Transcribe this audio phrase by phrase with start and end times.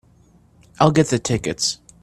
[0.79, 1.79] I'll get the tickets.